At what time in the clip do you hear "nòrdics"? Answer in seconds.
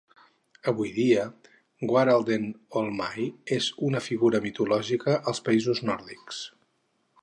5.93-6.47